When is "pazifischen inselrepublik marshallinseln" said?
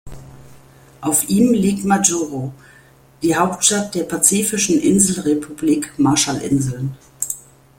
4.05-6.97